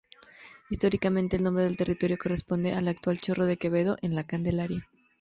[0.71, 4.89] Históricamente, el nombre del territorio correspondía al actual Chorro de Quevedo en La Candelaria.